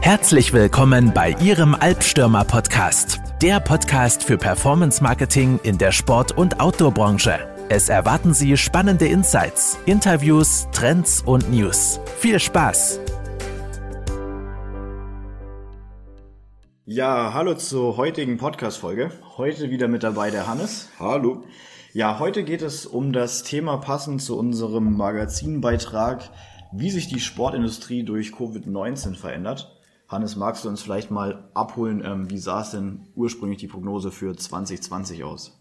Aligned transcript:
Herzlich 0.00 0.52
willkommen 0.52 1.12
bei 1.12 1.34
Ihrem 1.40 1.74
Albstürmer 1.74 2.44
Podcast, 2.44 3.20
der 3.42 3.58
Podcast 3.58 4.22
für 4.22 4.38
Performance 4.38 5.02
Marketing 5.02 5.58
in 5.64 5.78
der 5.78 5.90
Sport- 5.90 6.36
und 6.36 6.60
Outdoor-Branche. 6.60 7.38
Es 7.68 7.88
erwarten 7.88 8.32
Sie 8.32 8.56
spannende 8.56 9.06
Insights, 9.06 9.78
Interviews, 9.84 10.68
Trends 10.72 11.22
und 11.22 11.50
News. 11.50 11.98
Viel 12.18 12.38
Spaß! 12.38 13.00
Ja, 16.84 17.32
hallo 17.34 17.54
zur 17.54 17.96
heutigen 17.96 18.36
Podcast-Folge. 18.36 19.10
Heute 19.36 19.70
wieder 19.70 19.88
mit 19.88 20.04
dabei 20.04 20.30
der 20.30 20.46
Hannes. 20.46 20.88
Hallo. 21.00 21.42
Ja, 21.92 22.20
heute 22.20 22.44
geht 22.44 22.62
es 22.62 22.86
um 22.86 23.12
das 23.12 23.42
Thema 23.42 23.78
passend 23.78 24.22
zu 24.22 24.38
unserem 24.38 24.96
Magazinbeitrag, 24.96 26.30
wie 26.70 26.90
sich 26.90 27.08
die 27.08 27.20
Sportindustrie 27.20 28.04
durch 28.04 28.32
Covid-19 28.32 29.16
verändert. 29.16 29.75
Hannes, 30.08 30.36
magst 30.36 30.64
du 30.64 30.68
uns 30.68 30.82
vielleicht 30.82 31.10
mal 31.10 31.48
abholen, 31.54 32.02
ähm, 32.04 32.30
wie 32.30 32.38
sah 32.38 32.60
es 32.60 32.70
denn 32.70 33.00
ursprünglich 33.16 33.58
die 33.58 33.66
Prognose 33.66 34.12
für 34.12 34.36
2020 34.36 35.24
aus? 35.24 35.58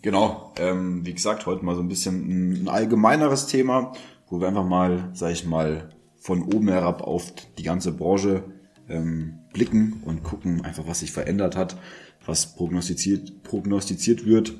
Genau, 0.00 0.52
ähm, 0.56 1.04
wie 1.04 1.12
gesagt, 1.12 1.46
heute 1.46 1.64
mal 1.64 1.74
so 1.74 1.82
ein 1.82 1.88
bisschen 1.88 2.62
ein 2.62 2.68
allgemeineres 2.68 3.46
Thema, 3.46 3.92
wo 4.28 4.40
wir 4.40 4.48
einfach 4.48 4.64
mal, 4.64 5.10
sag 5.12 5.32
ich 5.32 5.46
mal, 5.46 5.90
von 6.18 6.42
oben 6.42 6.68
herab 6.68 7.02
auf 7.02 7.32
die 7.58 7.62
ganze 7.62 7.92
Branche 7.92 8.44
ähm, 8.88 9.40
blicken 9.52 10.02
und 10.04 10.22
gucken 10.22 10.64
einfach, 10.64 10.86
was 10.86 11.00
sich 11.00 11.12
verändert 11.12 11.56
hat, 11.56 11.76
was 12.24 12.54
prognostiziert, 12.54 13.42
prognostiziert 13.42 14.24
wird, 14.24 14.54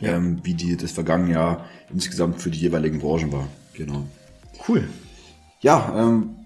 ja. 0.00 0.16
ähm, 0.16 0.40
wie 0.42 0.54
die, 0.54 0.76
das 0.76 0.90
vergangene 0.90 1.32
Jahr 1.32 1.66
insgesamt 1.92 2.40
für 2.40 2.50
die 2.50 2.58
jeweiligen 2.58 2.98
Branchen 2.98 3.30
war. 3.32 3.46
Genau. 3.74 4.04
Cool. 4.68 4.88
Ja, 5.60 5.94
ähm, 5.96 6.36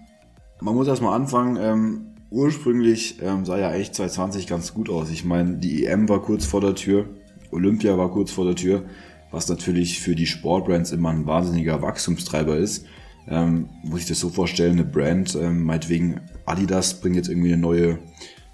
man 0.60 0.74
muss 0.74 0.88
erstmal 0.88 1.14
anfangen. 1.14 1.56
Ähm, 1.60 2.06
ursprünglich 2.30 3.20
ähm, 3.23 3.45
sah 3.45 3.59
ja 3.59 3.68
eigentlich 3.68 3.93
2020 3.93 4.46
ganz 4.46 4.74
gut 4.74 4.88
aus. 4.88 5.10
Ich 5.10 5.24
meine, 5.24 5.57
die 5.57 5.87
EM 5.87 6.09
war 6.09 6.23
kurz 6.23 6.46
vor 6.46 6.60
der 6.60 6.74
Tür, 6.74 7.07
Olympia 7.51 7.98
war 7.98 8.10
kurz 8.10 8.30
vor 8.30 8.45
der 8.45 8.54
Tür, 8.54 8.85
was 9.30 9.48
natürlich 9.48 10.01
für 10.01 10.15
die 10.15 10.26
Sportbrands 10.26 10.93
immer 10.93 11.10
ein 11.10 11.26
wahnsinniger 11.26 11.82
Wachstumstreiber 11.82 12.57
ist. 12.57 12.87
Ähm, 13.29 13.68
muss 13.82 14.01
ich 14.01 14.07
das 14.07 14.20
so 14.20 14.29
vorstellen, 14.29 14.73
eine 14.73 14.85
Brand, 14.85 15.35
ähm, 15.35 15.65
meinetwegen 15.65 16.20
Adidas 16.46 17.01
bringt 17.01 17.16
jetzt 17.16 17.29
irgendwie 17.29 17.52
eine 17.52 17.63
neue 17.63 17.98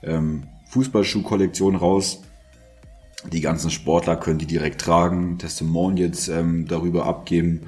ähm, 0.03 0.45
Fußballschuhkollektion 0.69 1.77
raus. 1.77 2.23
Die 3.33 3.41
ganzen 3.41 3.71
Sportler 3.71 4.17
können 4.17 4.39
die 4.39 4.47
direkt 4.47 4.81
tragen, 4.81 5.39
Testimonials 5.39 6.29
ähm, 6.29 6.67
darüber 6.69 7.07
abgeben. 7.07 7.63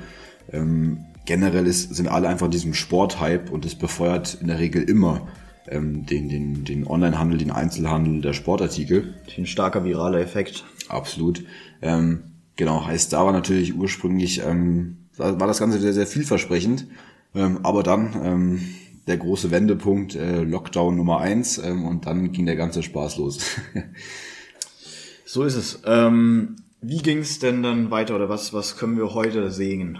Ähm, 0.52 1.04
generell 1.28 1.66
ist, 1.66 1.94
sind 1.94 2.08
alle 2.08 2.26
einfach 2.26 2.46
in 2.46 2.52
diesem 2.52 2.72
Sporthype 2.72 3.52
und 3.52 3.66
es 3.66 3.74
befeuert 3.74 4.38
in 4.40 4.46
der 4.46 4.58
Regel 4.58 4.82
immer 4.82 5.28
ähm, 5.68 6.06
den, 6.06 6.30
den, 6.30 6.64
den 6.64 6.86
Onlinehandel, 6.86 7.36
den 7.36 7.50
Einzelhandel 7.50 8.22
der 8.22 8.32
Sportartikel. 8.32 9.14
Ein 9.36 9.44
starker 9.44 9.84
viraler 9.84 10.20
Effekt. 10.20 10.64
Absolut. 10.88 11.44
Ähm, 11.82 12.32
genau, 12.56 12.86
heißt 12.86 13.12
da 13.12 13.26
war 13.26 13.32
natürlich 13.32 13.76
ursprünglich, 13.76 14.42
ähm, 14.42 15.08
war 15.18 15.46
das 15.46 15.58
Ganze 15.58 15.78
sehr, 15.78 15.92
sehr 15.92 16.06
vielversprechend. 16.06 16.86
Ähm, 17.34 17.60
aber 17.62 17.82
dann 17.82 18.18
ähm, 18.24 18.60
der 19.06 19.18
große 19.18 19.50
Wendepunkt, 19.50 20.14
äh, 20.14 20.42
Lockdown 20.42 20.96
Nummer 20.96 21.20
eins 21.20 21.58
ähm, 21.58 21.84
und 21.84 22.06
dann 22.06 22.32
ging 22.32 22.46
der 22.46 22.56
ganze 22.56 22.82
Spaß 22.82 23.18
los. 23.18 23.38
so 25.26 25.44
ist 25.44 25.56
es. 25.56 25.82
Ähm, 25.84 26.56
wie 26.80 27.02
ging 27.02 27.18
es 27.18 27.38
denn 27.38 27.62
dann 27.62 27.90
weiter 27.90 28.16
oder 28.16 28.30
was, 28.30 28.54
was 28.54 28.78
können 28.78 28.96
wir 28.96 29.12
heute 29.12 29.50
sehen? 29.50 29.98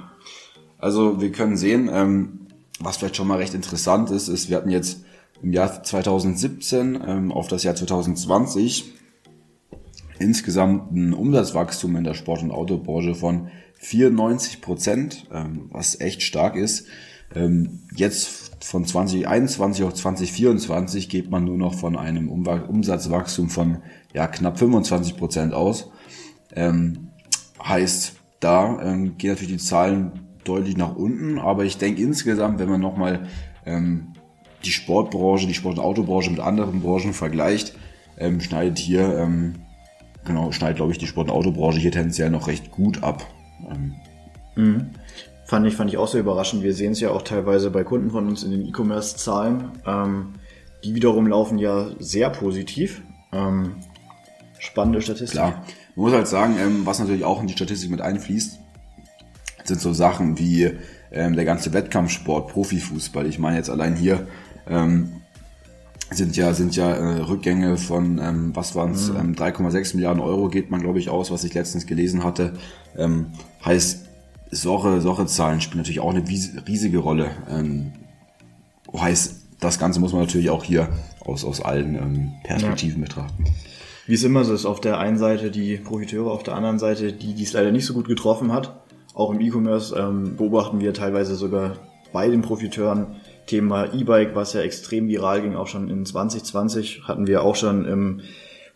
Also 0.78 1.20
wir 1.20 1.32
können 1.32 1.56
sehen, 1.56 1.90
ähm, 1.92 2.46
was 2.80 2.96
vielleicht 2.96 3.16
schon 3.16 3.28
mal 3.28 3.38
recht 3.38 3.54
interessant 3.54 4.10
ist, 4.10 4.28
ist, 4.28 4.48
wir 4.48 4.56
hatten 4.56 4.70
jetzt 4.70 5.04
im 5.42 5.52
Jahr 5.52 5.82
2017 5.82 6.98
ähm, 7.06 7.32
auf 7.32 7.48
das 7.48 7.64
Jahr 7.64 7.74
2020 7.74 8.94
insgesamt 10.18 10.92
ein 10.92 11.12
Umsatzwachstum 11.12 11.96
in 11.96 12.04
der 12.04 12.14
Sport- 12.14 12.42
und 12.42 12.50
Autobranche 12.50 13.14
von 13.14 13.48
94 13.74 14.60
Prozent, 14.60 15.26
ähm, 15.32 15.68
was 15.70 16.00
echt 16.00 16.22
stark 16.22 16.56
ist. 16.56 16.86
Ähm, 17.34 17.80
jetzt 17.94 18.50
von 18.64 18.84
2021 18.84 19.84
auf 19.84 19.94
2024 19.94 21.08
geht 21.08 21.30
man 21.30 21.44
nur 21.44 21.56
noch 21.56 21.74
von 21.74 21.96
einem 21.96 22.28
Umsatzwachstum 22.28 23.50
von 23.50 23.78
ja, 24.14 24.26
knapp 24.26 24.58
25 24.58 25.16
Prozent 25.16 25.54
aus. 25.54 25.90
Ähm, 26.54 27.08
heißt, 27.62 28.14
da 28.40 28.80
ähm, 28.82 29.18
gehen 29.18 29.30
natürlich 29.30 29.52
die 29.52 29.64
Zahlen 29.64 30.27
deutlich 30.44 30.76
nach 30.76 30.96
unten, 30.96 31.38
aber 31.38 31.64
ich 31.64 31.78
denke 31.78 32.02
insgesamt, 32.02 32.58
wenn 32.58 32.68
man 32.68 32.80
nochmal 32.80 33.28
ähm, 33.66 34.08
die 34.64 34.70
Sportbranche, 34.70 35.46
die 35.46 35.54
Sport- 35.54 35.78
und 35.78 35.84
Autobranche 35.84 36.30
mit 36.30 36.40
anderen 36.40 36.80
Branchen 36.80 37.12
vergleicht, 37.12 37.74
ähm, 38.18 38.40
schneidet 38.40 38.78
hier, 38.78 39.16
ähm, 39.18 39.54
genau, 40.24 40.52
schneidet 40.52 40.76
glaube 40.76 40.92
ich 40.92 40.98
die 40.98 41.06
Sport- 41.06 41.28
und 41.28 41.36
Autobranche 41.36 41.78
hier 41.78 41.92
tendenziell 41.92 42.30
noch 42.30 42.48
recht 42.48 42.70
gut 42.70 43.02
ab. 43.02 43.24
Ähm, 43.70 43.94
mhm. 44.56 44.90
Fand 45.44 45.66
ich, 45.66 45.76
fand 45.76 45.90
ich 45.90 45.96
auch 45.96 46.08
sehr 46.08 46.20
überraschend. 46.20 46.62
Wir 46.62 46.74
sehen 46.74 46.92
es 46.92 47.00
ja 47.00 47.10
auch 47.10 47.22
teilweise 47.22 47.70
bei 47.70 47.82
Kunden 47.82 48.10
von 48.10 48.28
uns 48.28 48.42
in 48.42 48.50
den 48.50 48.66
E-Commerce-Zahlen. 48.66 49.70
Ähm, 49.86 50.34
die 50.84 50.94
wiederum 50.94 51.26
laufen 51.26 51.58
ja 51.58 51.86
sehr 51.98 52.28
positiv. 52.28 53.00
Ähm, 53.32 53.76
spannende 54.58 55.00
Statistik. 55.00 55.40
Klar. 55.40 55.64
Man 55.96 56.04
muss 56.04 56.12
halt 56.12 56.28
sagen, 56.28 56.56
ähm, 56.60 56.84
was 56.84 56.98
natürlich 56.98 57.24
auch 57.24 57.40
in 57.40 57.46
die 57.46 57.54
Statistik 57.54 57.90
mit 57.90 58.02
einfließt, 58.02 58.58
sind 59.68 59.80
so 59.80 59.92
Sachen 59.92 60.38
wie 60.38 60.70
ähm, 61.12 61.36
der 61.36 61.44
ganze 61.44 61.72
Wettkampfsport, 61.72 62.48
Profifußball. 62.48 63.26
Ich 63.26 63.38
meine 63.38 63.56
jetzt 63.56 63.70
allein 63.70 63.94
hier 63.94 64.26
ähm, 64.68 65.12
sind 66.10 66.36
ja 66.36 66.54
sind 66.54 66.74
ja 66.74 66.90
äh, 66.90 67.20
Rückgänge 67.20 67.76
von 67.76 68.18
ähm, 68.18 68.50
was 68.54 68.74
waren 68.74 68.92
es 68.92 69.10
mhm. 69.10 69.16
ähm, 69.16 69.34
3,6 69.34 69.94
Milliarden 69.94 70.22
Euro 70.22 70.48
geht 70.48 70.70
man 70.70 70.80
glaube 70.80 70.98
ich 70.98 71.10
aus, 71.10 71.30
was 71.30 71.44
ich 71.44 71.54
letztens 71.54 71.86
gelesen 71.86 72.24
hatte. 72.24 72.54
Ähm, 72.96 73.26
heißt 73.64 74.06
solche 74.50 75.00
solche 75.00 75.26
Zahlen 75.26 75.60
spielen 75.60 75.78
natürlich 75.78 76.00
auch 76.00 76.14
eine 76.14 76.24
riesige 76.26 76.98
Rolle. 76.98 77.30
Ähm, 77.50 77.92
heißt 78.96 79.36
das 79.60 79.78
Ganze 79.78 80.00
muss 80.00 80.12
man 80.12 80.22
natürlich 80.22 80.50
auch 80.50 80.64
hier 80.64 80.88
aus 81.20 81.44
aus 81.44 81.60
allen 81.60 81.94
ähm, 81.94 82.32
Perspektiven 82.44 83.02
ja. 83.02 83.08
betrachten. 83.08 83.44
Wie 84.06 84.14
es 84.14 84.24
immer 84.24 84.42
so 84.44 84.54
ist, 84.54 84.64
auf 84.64 84.80
der 84.80 84.98
einen 84.98 85.18
Seite 85.18 85.50
die 85.50 85.76
Profiteure, 85.76 86.30
auf 86.30 86.42
der 86.42 86.54
anderen 86.54 86.78
Seite 86.78 87.12
die, 87.12 87.34
die 87.34 87.42
es 87.42 87.52
leider 87.52 87.70
nicht 87.70 87.84
so 87.84 87.92
gut 87.92 88.08
getroffen 88.08 88.52
hat. 88.52 88.87
Auch 89.18 89.32
im 89.32 89.40
E-Commerce 89.40 89.96
ähm, 89.98 90.36
beobachten 90.36 90.80
wir 90.80 90.94
teilweise 90.94 91.34
sogar 91.34 91.76
bei 92.12 92.28
den 92.28 92.40
Profiteuren 92.40 93.16
Thema 93.46 93.92
E-Bike, 93.92 94.36
was 94.36 94.52
ja 94.52 94.60
extrem 94.60 95.08
viral 95.08 95.42
ging, 95.42 95.56
auch 95.56 95.66
schon 95.66 95.90
in 95.90 96.06
2020 96.06 97.02
hatten 97.02 97.26
wir 97.26 97.42
auch 97.42 97.56
schon 97.56 97.84
im 97.84 98.20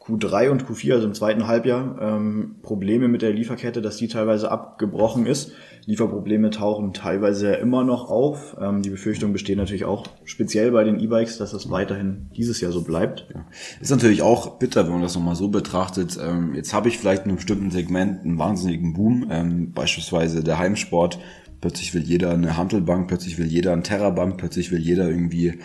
Q3 0.07 0.51
und 0.51 0.65
Q4, 0.65 0.95
also 0.95 1.07
im 1.07 1.15
zweiten 1.15 1.47
Halbjahr, 1.47 1.97
ähm, 2.01 2.57
Probleme 2.63 3.07
mit 3.07 3.23
der 3.23 3.33
Lieferkette, 3.33 3.81
dass 3.81 3.97
die 3.97 4.09
teilweise 4.09 4.51
abgebrochen 4.51 5.27
ist. 5.27 5.53
Lieferprobleme 5.87 6.51
tauchen 6.51 6.93
teilweise 6.93 7.55
immer 7.55 7.85
noch 7.85 8.11
auf. 8.11 8.57
Ähm, 8.61 8.83
die 8.83 8.91
Befürchtung 8.91 9.33
besteht 9.33 9.59
natürlich 9.59 9.85
auch 9.85 10.07
speziell 10.25 10.73
bei 10.73 10.85
den 10.85 10.99
E-Bikes, 10.99 11.39
dass 11.39 11.53
das 11.53 11.71
weiterhin 11.71 12.31
dieses 12.37 12.61
Jahr 12.61 12.73
so 12.73 12.83
bleibt. 12.83 13.27
Ja. 13.33 13.47
Ist 13.81 13.91
natürlich 13.91 14.23
auch 14.23 14.59
bitter, 14.59 14.85
wenn 14.85 14.93
man 14.93 15.03
das 15.03 15.15
nochmal 15.15 15.37
so 15.37 15.49
betrachtet. 15.49 16.19
Ähm, 16.21 16.55
jetzt 16.55 16.75
habe 16.75 16.89
ich 16.89 16.99
vielleicht 16.99 17.23
in 17.23 17.31
einem 17.31 17.37
bestimmten 17.37 17.71
Segment 17.71 18.25
einen 18.25 18.39
wahnsinnigen 18.39 18.95
Boom, 18.95 19.29
ähm, 19.31 19.73
beispielsweise 19.73 20.43
der 20.43 20.59
Heimsport. 20.59 21.19
Plötzlich 21.61 21.95
will 21.95 22.03
jeder 22.03 22.33
eine 22.33 22.57
Handelbank, 22.57 23.07
plötzlich 23.07 23.39
will 23.39 23.47
jeder 23.47 23.73
ein 23.73 23.84
Terrabank, 23.84 24.37
plötzlich 24.37 24.73
will 24.73 24.81
jeder 24.81 25.09
irgendwie 25.09 25.61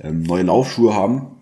ähm, 0.00 0.24
neue 0.24 0.42
Laufschuhe 0.42 0.94
haben 0.94 1.35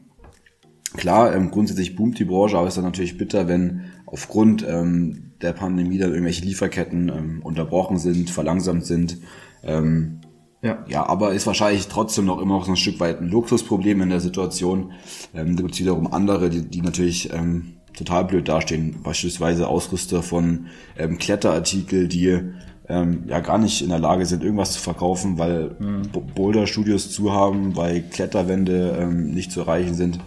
Klar, 0.97 1.34
ähm, 1.34 1.50
grundsätzlich 1.50 1.97
boomt 1.97 2.19
die 2.19 2.25
Branche, 2.25 2.56
aber 2.56 2.66
es 2.66 2.75
ist 2.75 2.77
dann 2.77 2.84
natürlich 2.84 3.19
bitter, 3.19 3.49
wenn 3.49 3.84
aufgrund 4.06 4.65
ähm, 4.66 5.32
der 5.43 5.53
Pandemie 5.53 5.99
dann 5.99 6.10
irgendwelche 6.10 6.44
Lieferketten 6.44 7.09
ähm, 7.09 7.41
unterbrochen 7.43 7.99
sind, 7.99 8.31
verlangsamt 8.31 8.87
sind. 8.87 9.19
Ähm, 9.65 10.21
ja. 10.62 10.84
ja, 10.88 11.06
aber 11.06 11.34
ist 11.34 11.47
wahrscheinlich 11.47 11.88
trotzdem 11.88 12.25
noch 12.25 12.41
immer 12.41 12.59
noch 12.59 12.65
so 12.65 12.72
ein 12.72 12.77
Stück 12.77 12.99
weit 13.00 13.20
ein 13.20 13.29
Luxusproblem 13.29 14.00
in 14.00 14.08
der 14.08 14.20
Situation. 14.20 14.93
Ähm, 15.35 15.56
da 15.56 15.62
gibt 15.62 15.75
es 15.75 15.81
wiederum 15.81 16.11
andere, 16.12 16.49
die, 16.49 16.62
die 16.62 16.81
natürlich 16.81 17.31
ähm, 17.32 17.75
total 17.94 18.25
blöd 18.25 18.49
dastehen. 18.49 19.02
Beispielsweise 19.02 19.69
Ausrüster 19.69 20.23
von 20.23 20.67
ähm, 20.97 21.19
Kletterartikel, 21.19 22.08
die 22.08 22.40
ähm, 22.88 23.25
ja 23.26 23.40
gar 23.40 23.58
nicht 23.58 23.82
in 23.82 23.88
der 23.88 23.99
Lage 23.99 24.26
sind, 24.26 24.43
irgendwas 24.43 24.73
zu 24.73 24.81
verkaufen, 24.81 25.38
weil 25.38 25.76
mhm. 25.79 26.02
Boulder-Studios 26.35 27.11
zu 27.11 27.32
haben, 27.32 27.76
weil 27.76 28.02
Kletterwände 28.02 28.97
ähm, 29.00 29.32
nicht 29.32 29.52
zu 29.52 29.61
erreichen 29.61 29.94
sind. 29.94 30.20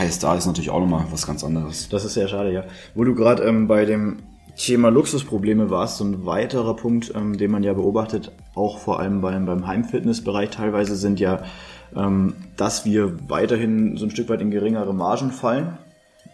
Heißt, 0.00 0.24
da 0.24 0.34
ist 0.34 0.46
natürlich 0.46 0.70
auch 0.70 0.80
nochmal 0.80 1.04
was 1.10 1.26
ganz 1.26 1.44
anderes. 1.44 1.90
Das 1.90 2.06
ist 2.06 2.14
sehr 2.14 2.26
schade, 2.26 2.50
ja. 2.50 2.64
Wo 2.94 3.04
du 3.04 3.14
gerade 3.14 3.42
ähm, 3.42 3.68
bei 3.68 3.84
dem 3.84 4.20
Thema 4.56 4.88
Luxusprobleme 4.88 5.68
warst, 5.68 5.98
so 5.98 6.04
ein 6.04 6.24
weiterer 6.24 6.74
Punkt, 6.74 7.12
ähm, 7.14 7.36
den 7.36 7.50
man 7.50 7.62
ja 7.62 7.74
beobachtet, 7.74 8.32
auch 8.54 8.78
vor 8.78 8.98
allem 8.98 9.20
beim, 9.20 9.44
beim 9.44 9.66
Heimfitnessbereich 9.66 10.48
teilweise, 10.48 10.96
sind 10.96 11.20
ja, 11.20 11.42
ähm, 11.94 12.32
dass 12.56 12.86
wir 12.86 13.28
weiterhin 13.28 13.98
so 13.98 14.06
ein 14.06 14.10
Stück 14.10 14.30
weit 14.30 14.40
in 14.40 14.50
geringere 14.50 14.94
Margen 14.94 15.32
fallen. 15.32 15.76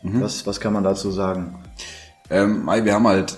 Mhm. 0.04 0.20
Was, 0.22 0.46
was 0.46 0.60
kann 0.60 0.72
man 0.72 0.84
dazu 0.84 1.10
sagen? 1.10 1.58
Ähm, 2.30 2.68
wir 2.84 2.94
haben 2.94 3.08
halt, 3.08 3.36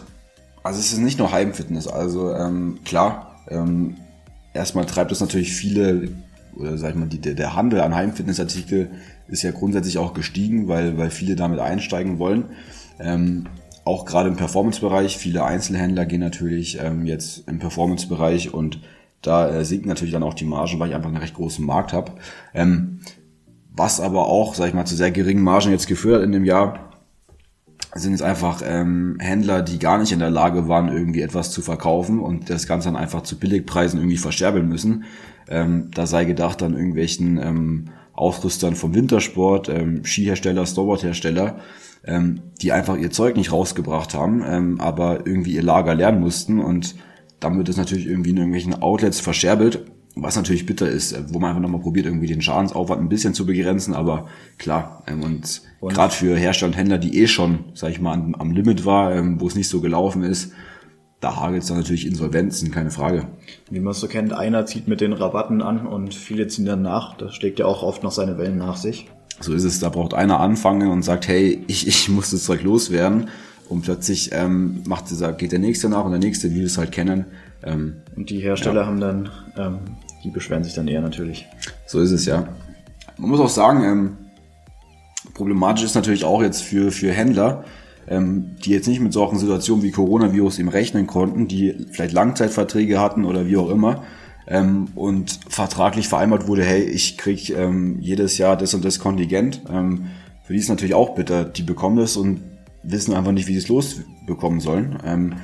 also 0.62 0.78
es 0.78 0.92
ist 0.92 0.98
nicht 0.98 1.18
nur 1.18 1.32
Heimfitness, 1.32 1.88
also 1.88 2.34
ähm, 2.34 2.80
klar, 2.84 3.34
ähm, 3.48 3.96
erstmal 4.52 4.84
treibt 4.84 5.10
es 5.10 5.20
natürlich 5.20 5.54
viele 5.54 6.10
oder 6.58 6.76
sag 6.76 6.90
ich 6.90 6.96
mal, 6.96 7.06
die, 7.06 7.20
der, 7.20 7.34
der 7.34 7.54
Handel 7.54 7.80
an 7.80 7.94
Heimfitnessartikel 7.94 8.90
ist 9.28 9.42
ja 9.42 9.50
grundsätzlich 9.50 9.98
auch 9.98 10.14
gestiegen, 10.14 10.68
weil, 10.68 10.98
weil 10.98 11.10
viele 11.10 11.36
damit 11.36 11.60
einsteigen 11.60 12.18
wollen. 12.18 12.46
Ähm, 12.98 13.46
auch 13.84 14.04
gerade 14.04 14.28
im 14.28 14.36
Performance-Bereich, 14.36 15.16
viele 15.16 15.44
Einzelhändler 15.44 16.04
gehen 16.04 16.20
natürlich 16.20 16.78
ähm, 16.80 17.06
jetzt 17.06 17.48
im 17.48 17.58
Performance-Bereich 17.58 18.52
und 18.52 18.80
da 19.22 19.48
äh, 19.48 19.64
sinken 19.64 19.88
natürlich 19.88 20.12
dann 20.12 20.22
auch 20.22 20.34
die 20.34 20.44
Margen, 20.44 20.78
weil 20.78 20.90
ich 20.90 20.94
einfach 20.94 21.08
einen 21.08 21.16
recht 21.18 21.34
großen 21.34 21.64
Markt 21.64 21.92
habe. 21.92 22.12
Ähm, 22.54 23.00
was 23.70 24.00
aber 24.00 24.26
auch, 24.26 24.54
sag 24.54 24.68
ich 24.68 24.74
mal, 24.74 24.84
zu 24.84 24.96
sehr 24.96 25.10
geringen 25.10 25.42
Margen 25.42 25.70
jetzt 25.70 25.86
geführt 25.86 26.16
hat 26.16 26.24
in 26.24 26.32
dem 26.32 26.44
Jahr, 26.44 26.88
sind 27.94 28.12
es 28.12 28.22
einfach 28.22 28.62
ähm, 28.64 29.16
Händler, 29.20 29.62
die 29.62 29.78
gar 29.78 29.98
nicht 29.98 30.12
in 30.12 30.18
der 30.18 30.30
Lage 30.30 30.68
waren, 30.68 30.88
irgendwie 30.88 31.22
etwas 31.22 31.50
zu 31.50 31.62
verkaufen 31.62 32.20
und 32.20 32.50
das 32.50 32.66
Ganze 32.66 32.88
dann 32.88 32.96
einfach 32.96 33.22
zu 33.22 33.38
Billigpreisen 33.38 33.98
irgendwie 33.98 34.18
verscherbeln 34.18 34.68
müssen. 34.68 35.04
Ähm, 35.48 35.90
da 35.94 36.06
sei 36.06 36.24
gedacht 36.24 36.62
an 36.62 36.74
irgendwelchen 36.74 37.38
ähm, 37.38 37.84
Ausrüstern 38.18 38.74
vom 38.74 38.94
Wintersport, 38.94 39.68
ähm, 39.68 40.04
Skihersteller, 40.04 40.66
Snowboardhersteller, 40.66 41.58
ähm, 42.04 42.40
die 42.60 42.72
einfach 42.72 42.96
ihr 42.96 43.10
Zeug 43.10 43.36
nicht 43.36 43.52
rausgebracht 43.52 44.14
haben, 44.14 44.42
ähm, 44.46 44.80
aber 44.80 45.26
irgendwie 45.26 45.52
ihr 45.52 45.62
Lager 45.62 45.94
lernen 45.94 46.20
mussten. 46.20 46.58
Und 46.58 46.96
dann 47.40 47.56
wird 47.56 47.68
es 47.68 47.76
natürlich 47.76 48.06
irgendwie 48.06 48.30
in 48.30 48.36
irgendwelchen 48.36 48.82
Outlets 48.82 49.20
verscherbelt, 49.20 49.84
was 50.16 50.36
natürlich 50.36 50.66
bitter 50.66 50.88
ist, 50.88 51.12
äh, 51.12 51.22
wo 51.28 51.38
man 51.38 51.50
einfach 51.50 51.62
nochmal 51.62 51.80
probiert, 51.80 52.06
irgendwie 52.06 52.26
den 52.26 52.42
Schadensaufwand 52.42 53.00
ein 53.00 53.08
bisschen 53.08 53.34
zu 53.34 53.46
begrenzen, 53.46 53.94
aber 53.94 54.26
klar, 54.58 55.04
ähm, 55.06 55.22
und, 55.22 55.62
und 55.80 55.94
gerade 55.94 56.12
für 56.12 56.36
Hersteller 56.36 56.72
und 56.72 56.76
Händler, 56.76 56.98
die 56.98 57.20
eh 57.20 57.28
schon, 57.28 57.66
sag 57.74 57.90
ich 57.90 58.00
mal, 58.00 58.14
am, 58.14 58.34
am 58.34 58.50
Limit 58.50 58.84
war, 58.84 59.14
ähm, 59.14 59.40
wo 59.40 59.46
es 59.46 59.54
nicht 59.54 59.68
so 59.68 59.80
gelaufen 59.80 60.24
ist, 60.24 60.52
da 61.20 61.36
hagelt 61.36 61.62
es 61.62 61.68
dann 61.68 61.78
natürlich 61.78 62.06
Insolvenzen, 62.06 62.70
keine 62.70 62.90
Frage. 62.90 63.26
Wie 63.70 63.80
man 63.80 63.90
es 63.90 64.00
so 64.00 64.06
kennt, 64.06 64.32
einer 64.32 64.66
zieht 64.66 64.86
mit 64.86 65.00
den 65.00 65.12
Rabatten 65.12 65.62
an 65.62 65.86
und 65.86 66.14
viele 66.14 66.46
ziehen 66.46 66.64
dann 66.64 66.82
nach. 66.82 67.16
Das 67.16 67.34
schlägt 67.34 67.58
ja 67.58 67.66
auch 67.66 67.82
oft 67.82 68.02
noch 68.02 68.12
seine 68.12 68.38
Wellen 68.38 68.58
nach 68.58 68.76
sich. 68.76 69.08
So 69.40 69.52
ist 69.52 69.64
es, 69.64 69.80
da 69.80 69.88
braucht 69.88 70.14
einer 70.14 70.40
anfangen 70.40 70.88
und 70.90 71.02
sagt, 71.02 71.28
hey, 71.28 71.62
ich, 71.66 71.86
ich 71.86 72.08
muss 72.08 72.30
das 72.30 72.44
Zeug 72.44 72.62
loswerden. 72.62 73.28
Und 73.68 73.82
plötzlich 73.82 74.30
ähm, 74.32 74.82
macht 74.86 75.10
dieser, 75.10 75.32
geht 75.32 75.52
der 75.52 75.58
nächste 75.58 75.88
nach 75.88 76.04
und 76.04 76.12
der 76.12 76.20
nächste, 76.20 76.50
wie 76.52 76.60
wir 76.60 76.66
es 76.66 76.78
halt 76.78 76.90
kennen. 76.90 77.26
Ähm, 77.62 77.96
und 78.16 78.30
die 78.30 78.40
Hersteller 78.40 78.82
ja. 78.82 78.86
haben 78.86 79.00
dann, 79.00 79.28
ähm, 79.56 79.78
die 80.24 80.30
beschweren 80.30 80.64
sich 80.64 80.74
dann 80.74 80.88
eher 80.88 81.02
natürlich. 81.02 81.46
So 81.86 82.00
ist 82.00 82.12
es, 82.12 82.24
ja. 82.24 82.48
Man 83.18 83.30
muss 83.30 83.40
auch 83.40 83.48
sagen, 83.48 83.84
ähm, 83.84 84.16
problematisch 85.34 85.84
ist 85.84 85.94
natürlich 85.94 86.24
auch 86.24 86.42
jetzt 86.42 86.62
für, 86.62 86.90
für 86.90 87.12
Händler, 87.12 87.64
ähm, 88.08 88.56
die 88.64 88.70
jetzt 88.70 88.88
nicht 88.88 89.00
mit 89.00 89.12
solchen 89.12 89.38
Situationen 89.38 89.82
wie 89.82 89.90
Coronavirus 89.90 90.58
eben 90.58 90.68
rechnen 90.68 91.06
konnten, 91.06 91.48
die 91.48 91.74
vielleicht 91.92 92.12
Langzeitverträge 92.12 93.00
hatten 93.00 93.24
oder 93.24 93.46
wie 93.46 93.56
auch 93.56 93.70
immer 93.70 94.02
ähm, 94.48 94.88
und 94.94 95.40
vertraglich 95.48 96.08
vereinbart 96.08 96.48
wurde, 96.48 96.64
hey, 96.64 96.82
ich 96.82 97.18
krieg 97.18 97.50
ähm, 97.50 97.98
jedes 98.00 98.38
Jahr 98.38 98.56
das 98.56 98.74
und 98.74 98.84
das 98.84 98.98
Kontingent. 98.98 99.62
Ähm, 99.70 100.06
für 100.44 100.54
die 100.54 100.58
ist 100.58 100.68
natürlich 100.68 100.94
auch 100.94 101.14
bitter. 101.14 101.44
Die 101.44 101.62
bekommen 101.62 101.96
das 101.96 102.16
und 102.16 102.40
wissen 102.82 103.14
einfach 103.14 103.32
nicht, 103.32 103.46
wie 103.46 103.52
sie 103.52 103.58
es 103.58 103.68
losbekommen 103.68 104.60
sollen. 104.60 104.98
Ähm, 105.04 105.34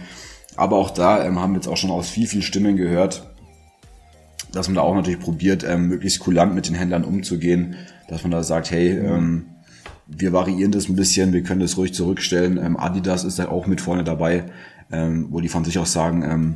aber 0.57 0.77
auch 0.77 0.91
da 0.91 1.25
ähm, 1.25 1.41
haben 1.41 1.53
wir 1.53 1.59
jetzt 1.59 1.69
auch 1.69 1.77
schon 1.77 1.91
aus 1.91 2.09
viel, 2.09 2.27
viel 2.27 2.43
Stimmen 2.43 2.77
gehört, 2.77 3.31
dass 4.53 4.69
man 4.69 4.77
da 4.77 4.83
auch 4.83 4.95
natürlich 4.95 5.21
probiert, 5.21 5.65
ähm, 5.65 5.89
möglichst 5.89 6.21
kulant 6.21 6.55
mit 6.55 6.69
den 6.69 6.75
Händlern 6.75 7.05
umzugehen, 7.05 7.77
dass 8.09 8.23
man 8.23 8.31
da 8.31 8.43
sagt, 8.43 8.71
hey, 8.71 8.91
ähm, 8.91 9.47
wir 10.06 10.33
variieren 10.33 10.73
das 10.73 10.89
ein 10.89 10.97
bisschen, 10.97 11.33
wir 11.33 11.43
können 11.43 11.61
das 11.61 11.77
ruhig 11.77 11.95
zurückstellen. 11.95 12.59
Ähm, 12.59 12.77
Adidas 12.77 13.25
ist 13.25 13.39
da 13.39 13.49
auch 13.49 13.67
mit 13.67 13.81
vorne 13.81 14.05
dabei, 14.05 14.45
ähm, 14.93 15.29
wo 15.31 15.41
die 15.41 15.49
von 15.49 15.65
sich 15.65 15.79
aus 15.79 15.93
sagen, 15.93 16.23
ähm, 16.23 16.55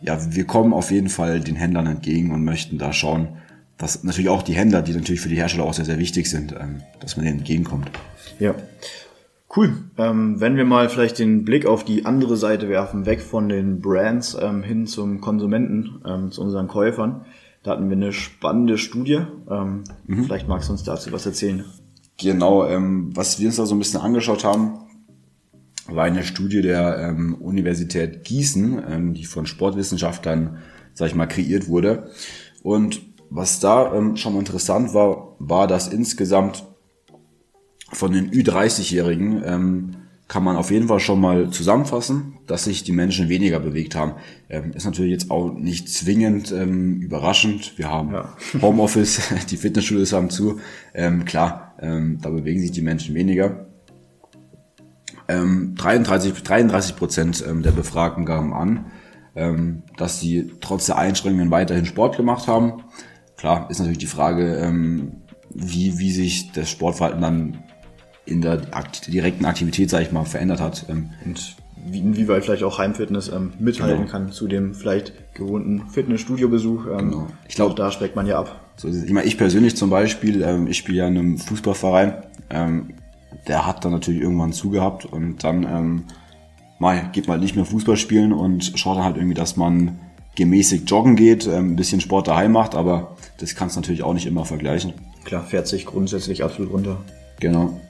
ja, 0.00 0.18
wir 0.30 0.44
kommen 0.44 0.72
auf 0.72 0.90
jeden 0.90 1.08
Fall 1.08 1.40
den 1.40 1.56
Händlern 1.56 1.86
entgegen 1.86 2.32
und 2.32 2.44
möchten 2.44 2.78
da 2.78 2.92
schauen, 2.92 3.28
dass 3.76 4.02
natürlich 4.02 4.30
auch 4.30 4.42
die 4.42 4.54
Händler, 4.54 4.82
die 4.82 4.92
natürlich 4.92 5.20
für 5.20 5.28
die 5.28 5.36
Hersteller 5.36 5.64
auch 5.64 5.74
sehr, 5.74 5.84
sehr 5.84 5.98
wichtig 5.98 6.28
sind, 6.28 6.52
ähm, 6.52 6.82
dass 7.00 7.16
man 7.16 7.26
denen 7.26 7.38
entgegenkommt. 7.38 7.90
Ja. 8.38 8.54
Cool. 9.54 9.72
Ähm, 9.98 10.40
wenn 10.40 10.56
wir 10.56 10.64
mal 10.64 10.88
vielleicht 10.88 11.18
den 11.18 11.44
Blick 11.44 11.66
auf 11.66 11.84
die 11.84 12.06
andere 12.06 12.36
Seite 12.36 12.68
werfen, 12.68 13.04
weg 13.04 13.20
von 13.20 13.48
den 13.48 13.80
Brands 13.80 14.36
ähm, 14.40 14.62
hin 14.62 14.86
zum 14.86 15.20
Konsumenten, 15.20 16.30
zu 16.30 16.40
unseren 16.40 16.68
Käufern. 16.68 17.24
Da 17.64 17.72
hatten 17.72 17.90
wir 17.90 17.96
eine 17.96 18.12
spannende 18.12 18.78
Studie. 18.78 19.22
Mhm. 19.48 20.24
Vielleicht 20.24 20.48
magst 20.48 20.68
du 20.68 20.72
uns 20.72 20.84
dazu 20.84 21.12
was 21.12 21.26
erzählen. 21.26 21.64
Genau, 22.20 22.66
ähm, 22.66 23.10
was 23.14 23.40
wir 23.40 23.46
uns 23.46 23.56
da 23.56 23.66
so 23.66 23.74
ein 23.74 23.78
bisschen 23.78 24.00
angeschaut 24.00 24.44
haben, 24.44 24.80
war 25.86 26.04
eine 26.04 26.22
Studie 26.22 26.62
der 26.62 26.98
ähm, 26.98 27.34
Universität 27.34 28.24
Gießen, 28.24 28.82
ähm, 28.88 29.14
die 29.14 29.24
von 29.24 29.46
Sportwissenschaftlern, 29.46 30.58
sag 30.94 31.08
ich 31.08 31.14
mal, 31.14 31.26
kreiert 31.26 31.68
wurde. 31.68 32.10
Und 32.62 33.00
was 33.30 33.60
da 33.60 33.94
ähm, 33.94 34.16
schon 34.16 34.34
mal 34.34 34.40
interessant 34.40 34.92
war, 34.92 35.36
war, 35.38 35.66
dass 35.66 35.88
insgesamt 35.88 36.66
von 37.92 38.12
den 38.12 38.30
Ü30-Jährigen 38.30 39.42
ähm, 39.44 39.96
kann 40.30 40.44
man 40.44 40.54
auf 40.54 40.70
jeden 40.70 40.86
Fall 40.86 41.00
schon 41.00 41.20
mal 41.20 41.50
zusammenfassen, 41.50 42.38
dass 42.46 42.62
sich 42.62 42.84
die 42.84 42.92
Menschen 42.92 43.28
weniger 43.28 43.58
bewegt 43.58 43.96
haben. 43.96 44.12
Ähm, 44.48 44.70
ist 44.74 44.84
natürlich 44.84 45.10
jetzt 45.10 45.28
auch 45.28 45.52
nicht 45.52 45.88
zwingend 45.88 46.52
ähm, 46.52 47.00
überraschend. 47.00 47.76
Wir 47.76 47.90
haben 47.90 48.12
ja. 48.12 48.36
Homeoffice, 48.62 49.22
die 49.50 49.56
Fitnessstudios 49.56 50.12
haben 50.12 50.30
zu. 50.30 50.60
Ähm, 50.94 51.24
klar, 51.24 51.74
ähm, 51.80 52.20
da 52.22 52.30
bewegen 52.30 52.60
sich 52.60 52.70
die 52.70 52.80
Menschen 52.80 53.16
weniger. 53.16 53.66
Ähm, 55.26 55.74
33 55.76 56.32
33 56.44 56.94
Prozent 56.94 57.44
ähm, 57.48 57.64
der 57.64 57.72
Befragten 57.72 58.24
gaben 58.24 58.54
an, 58.54 58.86
dass 59.96 60.18
sie 60.18 60.50
trotz 60.60 60.86
der 60.86 60.98
Einschränkungen 60.98 61.52
weiterhin 61.52 61.86
Sport 61.86 62.16
gemacht 62.16 62.48
haben. 62.48 62.82
Klar, 63.36 63.70
ist 63.70 63.78
natürlich 63.78 63.98
die 63.98 64.06
Frage, 64.06 65.06
wie, 65.50 66.00
wie 66.00 66.10
sich 66.10 66.50
das 66.50 66.68
Sportverhalten 66.68 67.22
dann 67.22 67.58
in 68.30 68.40
der 68.40 68.62
direkten 69.06 69.44
Aktivität, 69.44 69.90
sage 69.90 70.04
ich 70.04 70.12
mal, 70.12 70.24
verändert 70.24 70.60
hat. 70.60 70.86
Ähm, 70.88 71.10
und 71.24 71.56
wie, 71.84 71.98
inwieweit 71.98 72.44
vielleicht 72.44 72.62
auch 72.62 72.78
Heimfitness 72.78 73.28
ähm, 73.28 73.52
mithalten 73.58 73.98
genau. 74.00 74.10
kann 74.10 74.32
zu 74.32 74.46
dem 74.46 74.74
vielleicht 74.74 75.34
gewohnten 75.34 75.88
Fitnessstudiobesuch. 75.88 76.86
Ähm, 76.86 77.10
genau. 77.10 77.26
Ich 77.48 77.54
glaube, 77.54 77.74
da 77.74 77.90
speckt 77.90 78.16
man 78.16 78.26
ja 78.26 78.38
ab. 78.38 78.60
So. 78.76 78.88
Ich, 78.88 79.12
meine, 79.12 79.26
ich 79.26 79.38
persönlich 79.38 79.76
zum 79.76 79.90
Beispiel, 79.90 80.42
ähm, 80.42 80.66
ich 80.66 80.78
spiele 80.78 80.98
ja 80.98 81.08
in 81.08 81.18
einem 81.18 81.38
Fußballverein, 81.38 82.14
ähm, 82.50 82.90
der 83.48 83.66
hat 83.66 83.84
dann 83.84 83.92
natürlich 83.92 84.20
irgendwann 84.20 84.52
zugehabt 84.52 85.06
und 85.06 85.42
dann 85.44 85.64
ähm, 85.64 86.04
mal 86.78 87.10
geht 87.12 87.26
man 87.26 87.34
halt 87.34 87.42
nicht 87.42 87.56
mehr 87.56 87.64
Fußball 87.64 87.96
spielen 87.96 88.32
und 88.32 88.72
schaut 88.78 88.96
dann 88.96 89.04
halt 89.04 89.16
irgendwie, 89.16 89.34
dass 89.34 89.56
man 89.56 89.98
gemäßigt 90.36 90.88
joggen 90.90 91.16
geht, 91.16 91.46
ein 91.48 91.76
bisschen 91.76 92.00
Sport 92.00 92.28
daheim 92.28 92.52
macht, 92.52 92.74
aber 92.74 93.16
das 93.38 93.54
kannst 93.54 93.76
du 93.76 93.80
natürlich 93.80 94.02
auch 94.02 94.14
nicht 94.14 94.26
immer 94.26 94.44
vergleichen. 94.44 94.94
Klar, 95.24 95.44
fährt 95.44 95.66
sich 95.66 95.86
grundsätzlich 95.86 96.44
absolut 96.44 96.72
runter. 96.72 96.98
Genau. 97.40 97.80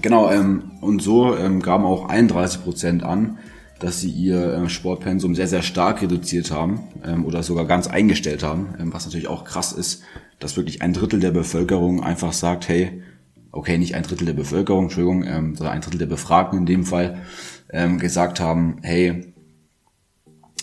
Genau, 0.00 0.30
ähm, 0.30 0.70
und 0.80 1.02
so 1.02 1.36
ähm, 1.36 1.60
gaben 1.60 1.84
auch 1.84 2.08
31 2.08 2.62
Prozent 2.62 3.02
an, 3.02 3.38
dass 3.80 4.00
sie 4.00 4.10
ihr 4.10 4.54
äh, 4.54 4.68
Sportpensum 4.68 5.34
sehr, 5.34 5.48
sehr 5.48 5.62
stark 5.62 6.02
reduziert 6.02 6.50
haben 6.50 6.80
ähm, 7.04 7.24
oder 7.24 7.42
sogar 7.42 7.64
ganz 7.64 7.86
eingestellt 7.86 8.42
haben, 8.42 8.74
ähm, 8.78 8.92
was 8.92 9.06
natürlich 9.06 9.28
auch 9.28 9.44
krass 9.44 9.72
ist, 9.72 10.02
dass 10.38 10.56
wirklich 10.56 10.82
ein 10.82 10.92
Drittel 10.92 11.20
der 11.20 11.30
Bevölkerung 11.30 12.02
einfach 12.02 12.32
sagt, 12.32 12.68
hey, 12.68 13.02
okay, 13.50 13.78
nicht 13.78 13.94
ein 13.94 14.02
Drittel 14.02 14.26
der 14.26 14.34
Bevölkerung, 14.34 14.84
Entschuldigung, 14.84 15.24
ähm, 15.24 15.54
sondern 15.56 15.74
ein 15.74 15.80
Drittel 15.80 15.98
der 15.98 16.06
Befragten 16.06 16.60
in 16.60 16.66
dem 16.66 16.84
Fall, 16.84 17.22
ähm, 17.70 17.98
gesagt 17.98 18.40
haben, 18.40 18.76
hey, 18.82 19.32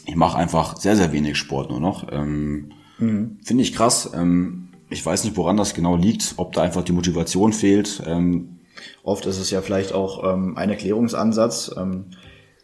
ich 0.05 0.15
mache 0.15 0.37
einfach 0.37 0.77
sehr, 0.77 0.95
sehr 0.95 1.11
wenig 1.11 1.37
Sport 1.37 1.71
nur 1.71 1.79
noch. 1.79 2.07
Ähm, 2.11 2.71
mhm. 2.99 3.39
Finde 3.43 3.63
ich 3.63 3.73
krass. 3.73 4.11
Ähm, 4.13 4.69
ich 4.89 5.03
weiß 5.05 5.23
nicht, 5.23 5.35
woran 5.35 5.57
das 5.57 5.73
genau 5.73 5.95
liegt, 5.95 6.35
ob 6.37 6.53
da 6.53 6.61
einfach 6.61 6.83
die 6.83 6.91
Motivation 6.91 7.53
fehlt. 7.53 8.03
Ähm, 8.05 8.54
Oft 9.03 9.25
ist 9.25 9.39
es 9.39 9.51
ja 9.51 9.61
vielleicht 9.61 9.93
auch 9.93 10.33
ähm, 10.33 10.57
ein 10.57 10.69
Erklärungsansatz. 10.69 11.73
Ähm, 11.77 12.05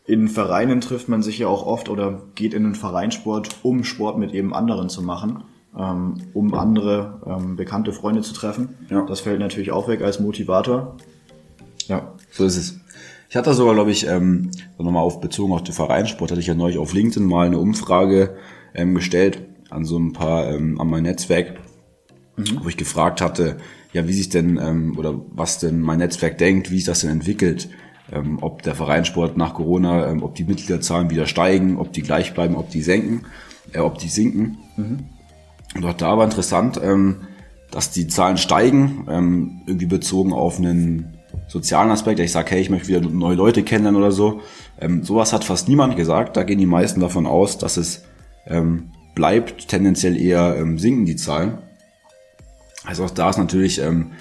in 0.05 0.27
Vereinen 0.27 0.81
trifft 0.81 1.09
man 1.09 1.21
sich 1.21 1.39
ja 1.39 1.47
auch 1.47 1.65
oft 1.65 1.89
oder 1.89 2.23
geht 2.35 2.53
in 2.53 2.63
den 2.63 2.75
Vereinssport, 2.75 3.49
um 3.63 3.83
Sport 3.83 4.17
mit 4.17 4.33
eben 4.33 4.53
anderen 4.53 4.89
zu 4.89 5.01
machen, 5.01 5.43
ähm, 5.77 6.15
um 6.33 6.53
andere 6.53 7.21
ähm, 7.25 7.55
bekannte 7.55 7.93
Freunde 7.93 8.21
zu 8.21 8.33
treffen. 8.33 8.75
Ja. 8.89 9.05
Das 9.05 9.21
fällt 9.21 9.39
natürlich 9.39 9.71
auch 9.71 9.87
weg 9.87 10.01
als 10.01 10.19
Motivator. 10.19 10.97
Ja, 11.87 12.13
so 12.31 12.45
ist 12.45 12.57
es. 12.57 12.79
Ich 13.29 13.37
hatte 13.37 13.53
sogar, 13.53 13.75
glaube 13.75 13.91
ich, 13.91 14.05
ähm, 14.07 14.51
nochmal 14.77 15.03
auf 15.03 15.21
bezogen 15.21 15.53
auf 15.53 15.63
den 15.63 15.73
Vereinssport, 15.73 16.31
hatte 16.31 16.41
ich 16.41 16.47
ja 16.47 16.53
neulich 16.53 16.77
auf 16.77 16.93
LinkedIn 16.93 17.25
mal 17.25 17.45
eine 17.45 17.59
Umfrage 17.59 18.35
ähm, 18.73 18.95
gestellt 18.95 19.41
an 19.69 19.85
so 19.85 19.97
ein 19.97 20.11
paar, 20.11 20.49
ähm, 20.49 20.81
an 20.81 20.89
mein 20.89 21.03
Netzwerk, 21.03 21.59
mhm. 22.35 22.59
wo 22.61 22.67
ich 22.67 22.75
gefragt 22.75 23.21
hatte, 23.21 23.57
ja, 23.93 24.07
wie 24.07 24.13
sich 24.13 24.29
denn 24.29 24.57
ähm, 24.57 24.97
oder 24.97 25.19
was 25.31 25.59
denn 25.59 25.81
mein 25.81 25.99
Netzwerk 25.99 26.37
denkt, 26.37 26.71
wie 26.71 26.77
sich 26.77 26.85
das 26.85 27.01
denn 27.01 27.09
entwickelt, 27.09 27.69
ähm, 28.11 28.39
ob 28.41 28.61
der 28.61 28.75
Vereinssport 28.75 29.37
nach 29.37 29.53
Corona, 29.53 30.09
ähm, 30.09 30.23
ob 30.23 30.35
die 30.35 30.43
Mitgliederzahlen 30.43 31.09
wieder 31.09 31.25
steigen, 31.25 31.77
ob 31.77 31.93
die 31.93 32.01
gleich 32.01 32.33
bleiben, 32.33 32.55
ob 32.55 32.69
die 32.69 32.81
senken, 32.81 33.25
äh, 33.73 33.79
ob 33.79 33.97
die 33.97 34.09
sinken. 34.09 34.57
Mhm. 34.77 34.99
Und 35.75 35.85
auch 35.85 35.93
da 35.93 36.17
war 36.17 36.25
interessant, 36.25 36.79
ähm, 36.83 37.21
dass 37.69 37.91
die 37.91 38.07
Zahlen 38.07 38.37
steigen, 38.37 39.07
ähm, 39.09 39.61
irgendwie 39.65 39.85
bezogen 39.85 40.33
auf 40.33 40.57
einen 40.57 41.17
sozialen 41.47 41.91
Aspekt. 41.91 42.19
Ich 42.19 42.31
sage, 42.31 42.51
hey, 42.51 42.61
ich 42.61 42.69
möchte 42.69 42.89
wieder 42.89 43.01
neue 43.01 43.35
Leute 43.35 43.63
kennenlernen 43.63 44.01
oder 44.01 44.11
so. 44.11 44.41
Ähm, 44.79 45.03
sowas 45.03 45.31
hat 45.31 45.43
fast 45.43 45.69
niemand 45.69 45.95
gesagt. 45.95 46.35
Da 46.35 46.43
gehen 46.43 46.59
die 46.59 46.65
meisten 46.65 46.99
davon 46.99 47.25
aus, 47.25 47.57
dass 47.57 47.77
es 47.77 48.03
ähm, 48.45 48.91
bleibt, 49.15 49.67
tendenziell 49.69 50.17
eher 50.17 50.57
ähm, 50.57 50.77
sinken 50.77 51.05
die 51.05 51.15
Zahlen. 51.15 51.59
Also 52.85 53.05
auch 53.05 53.11
da 53.11 53.29
ist 53.29 53.37
natürlich, 53.37 53.79
ähm, 53.79 54.11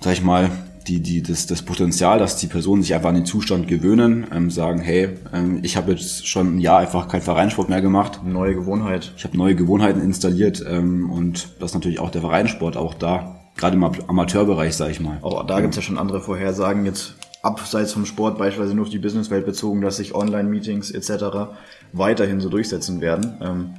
sag 0.00 0.14
ich 0.14 0.22
mal, 0.22 0.50
die, 0.88 1.00
die, 1.00 1.22
das, 1.22 1.46
das 1.46 1.62
Potenzial, 1.62 2.18
dass 2.18 2.36
die 2.36 2.46
Personen 2.46 2.82
sich 2.82 2.94
einfach 2.94 3.10
an 3.10 3.14
den 3.14 3.26
Zustand 3.26 3.68
gewöhnen, 3.68 4.26
ähm, 4.32 4.50
sagen, 4.50 4.80
hey, 4.80 5.10
ähm, 5.32 5.60
ich 5.62 5.76
habe 5.76 5.92
jetzt 5.92 6.26
schon 6.26 6.56
ein 6.56 6.60
Jahr 6.60 6.78
einfach 6.78 7.08
keinen 7.08 7.22
Vereinssport 7.22 7.68
mehr 7.68 7.82
gemacht. 7.82 8.20
Neue 8.24 8.54
Gewohnheit. 8.54 9.12
Ich 9.16 9.24
habe 9.24 9.36
neue 9.36 9.54
Gewohnheiten 9.54 10.00
installiert 10.00 10.64
ähm, 10.66 11.10
und 11.10 11.48
das 11.60 11.70
ist 11.70 11.74
natürlich 11.74 12.00
auch 12.00 12.10
der 12.10 12.22
Vereinssport, 12.22 12.76
auch 12.76 12.94
da, 12.94 13.36
gerade 13.56 13.76
im 13.76 13.84
Amateurbereich, 13.84 14.74
sage 14.74 14.92
ich 14.92 15.00
mal. 15.00 15.18
Auch 15.22 15.46
da 15.46 15.60
gibt's 15.60 15.76
ja 15.76 15.82
schon 15.82 15.98
andere 15.98 16.20
Vorhersagen, 16.20 16.86
jetzt 16.86 17.14
abseits 17.42 17.92
vom 17.92 18.06
Sport, 18.06 18.38
beispielsweise 18.38 18.74
nur 18.74 18.86
auf 18.86 18.90
die 18.90 18.98
Businesswelt 18.98 19.46
bezogen, 19.46 19.80
dass 19.80 19.98
sich 19.98 20.14
Online-Meetings 20.14 20.90
etc. 20.90 21.52
weiterhin 21.92 22.40
so 22.40 22.48
durchsetzen 22.48 23.00
werden. 23.00 23.34
Ähm, 23.40 23.70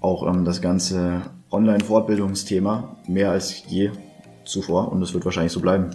auch 0.00 0.26
ähm, 0.26 0.44
das 0.44 0.60
ganze 0.60 1.22
Online-Fortbildungsthema 1.50 2.96
mehr 3.06 3.30
als 3.30 3.64
je 3.68 3.90
zuvor 4.44 4.92
und 4.92 5.02
es 5.02 5.14
wird 5.14 5.24
wahrscheinlich 5.24 5.52
so 5.52 5.60
bleiben. 5.60 5.90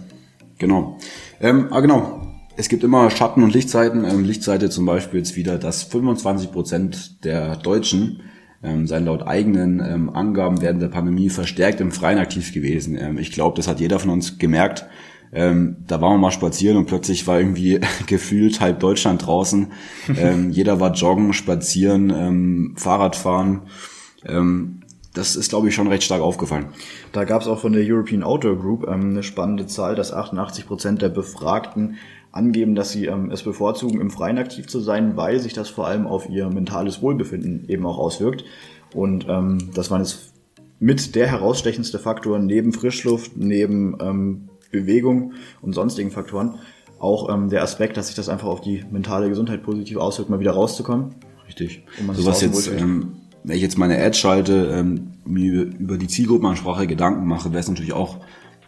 Genau. 0.58 0.98
Ähm, 1.40 1.68
ah, 1.70 1.80
genau. 1.80 2.22
Es 2.56 2.68
gibt 2.68 2.84
immer 2.84 3.10
Schatten- 3.10 3.42
und 3.42 3.54
Lichtseiten. 3.54 4.04
Ähm, 4.04 4.24
Lichtseite 4.24 4.70
zum 4.70 4.84
Beispiel 4.84 5.20
jetzt 5.20 5.36
wieder, 5.36 5.58
dass 5.58 5.82
25 5.84 6.52
Prozent 6.52 7.24
der 7.24 7.56
Deutschen 7.56 8.22
ähm, 8.62 8.86
seien 8.86 9.06
laut 9.06 9.26
eigenen 9.26 9.80
ähm, 9.80 10.10
Angaben 10.10 10.60
während 10.60 10.82
der 10.82 10.88
Pandemie 10.88 11.30
verstärkt 11.30 11.80
im 11.80 11.92
Freien 11.92 12.18
aktiv 12.18 12.52
gewesen. 12.52 12.96
Ähm, 12.96 13.18
ich 13.18 13.32
glaube, 13.32 13.56
das 13.56 13.68
hat 13.68 13.80
jeder 13.80 13.98
von 13.98 14.10
uns 14.10 14.38
gemerkt. 14.38 14.86
Ähm, 15.34 15.78
da 15.86 16.00
waren 16.02 16.12
wir 16.12 16.18
mal 16.18 16.30
spazieren 16.30 16.76
und 16.76 16.86
plötzlich 16.86 17.26
war 17.26 17.40
irgendwie 17.40 17.80
gefühlt 18.06 18.60
halb 18.60 18.80
Deutschland 18.80 19.26
draußen. 19.26 19.72
Ähm, 20.16 20.50
jeder 20.50 20.78
war 20.78 20.92
joggen, 20.92 21.32
spazieren, 21.32 22.10
ähm, 22.10 22.74
Fahrradfahren. 22.76 23.62
Ähm, 24.26 24.81
das 25.14 25.36
ist, 25.36 25.50
glaube 25.50 25.68
ich, 25.68 25.74
schon 25.74 25.88
recht 25.88 26.02
stark 26.02 26.22
aufgefallen. 26.22 26.66
Da 27.12 27.24
gab 27.24 27.42
es 27.42 27.48
auch 27.48 27.58
von 27.58 27.72
der 27.72 27.84
European 27.84 28.22
Outdoor 28.22 28.56
Group 28.56 28.86
ähm, 28.88 29.10
eine 29.10 29.22
spannende 29.22 29.66
Zahl, 29.66 29.94
dass 29.94 30.12
88 30.12 30.66
Prozent 30.66 31.02
der 31.02 31.10
Befragten 31.10 31.96
angeben, 32.30 32.74
dass 32.74 32.92
sie 32.92 33.06
ähm, 33.06 33.30
es 33.30 33.42
bevorzugen, 33.42 34.00
im 34.00 34.10
Freien 34.10 34.38
aktiv 34.38 34.66
zu 34.66 34.80
sein, 34.80 35.16
weil 35.16 35.38
sich 35.38 35.52
das 35.52 35.68
vor 35.68 35.86
allem 35.86 36.06
auf 36.06 36.28
ihr 36.28 36.48
mentales 36.48 37.02
Wohlbefinden 37.02 37.68
eben 37.68 37.84
auch 37.84 37.98
auswirkt. 37.98 38.44
Und 38.94 39.26
ähm, 39.28 39.70
das 39.74 39.90
war 39.90 39.98
jetzt 39.98 40.32
mit 40.80 41.14
der 41.14 41.28
herausstechendste 41.28 41.98
Faktor 41.98 42.38
neben 42.38 42.72
Frischluft, 42.72 43.36
neben 43.36 43.96
ähm, 44.00 44.48
Bewegung 44.70 45.34
und 45.60 45.74
sonstigen 45.74 46.10
Faktoren. 46.10 46.58
Auch 46.98 47.32
ähm, 47.32 47.50
der 47.50 47.62
Aspekt, 47.62 47.96
dass 47.96 48.06
sich 48.06 48.16
das 48.16 48.28
einfach 48.28 48.48
auf 48.48 48.62
die 48.62 48.82
mentale 48.90 49.28
Gesundheit 49.28 49.62
positiv 49.62 49.98
auswirkt, 49.98 50.30
mal 50.30 50.40
wieder 50.40 50.52
rauszukommen. 50.52 51.14
Richtig. 51.46 51.84
So 52.14 52.24
was 52.24 52.40
jetzt 52.40 52.68
ähm, 52.68 53.16
wenn 53.44 53.56
ich 53.56 53.62
jetzt 53.62 53.78
meine 53.78 53.98
Ads 54.02 54.18
schalte, 54.18 54.72
ähm, 54.74 55.12
mir 55.24 55.62
über 55.62 55.98
die 55.98 56.08
Zielgruppenansprache 56.08 56.86
Gedanken 56.86 57.26
mache, 57.26 57.50
wäre 57.50 57.60
es 57.60 57.68
natürlich 57.68 57.92
auch 57.92 58.18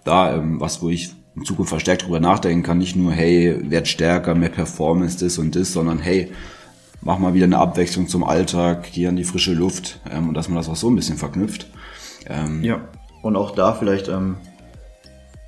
da 0.04 0.36
ähm, 0.36 0.60
was, 0.60 0.82
wo 0.82 0.88
ich 0.88 1.12
in 1.36 1.44
Zukunft 1.44 1.70
verstärkt 1.70 2.04
drüber 2.04 2.20
nachdenken 2.20 2.62
kann. 2.62 2.78
Nicht 2.78 2.96
nur, 2.96 3.12
hey, 3.12 3.58
werd 3.70 3.88
stärker, 3.88 4.34
mehr 4.34 4.50
Performance, 4.50 5.24
das 5.24 5.38
und 5.38 5.56
das, 5.56 5.72
sondern 5.72 5.98
hey, 5.98 6.30
mach 7.00 7.18
mal 7.18 7.34
wieder 7.34 7.46
eine 7.46 7.58
Abwechslung 7.58 8.08
zum 8.08 8.24
Alltag, 8.24 8.88
geh 8.92 9.06
an 9.06 9.16
die 9.16 9.24
frische 9.24 9.52
Luft 9.52 10.00
ähm, 10.10 10.28
und 10.28 10.34
dass 10.34 10.48
man 10.48 10.56
das 10.56 10.68
auch 10.68 10.76
so 10.76 10.88
ein 10.88 10.96
bisschen 10.96 11.16
verknüpft. 11.16 11.66
Ähm, 12.26 12.62
ja, 12.62 12.88
und 13.22 13.36
auch 13.36 13.52
da 13.52 13.72
vielleicht 13.72 14.08
ähm, 14.08 14.36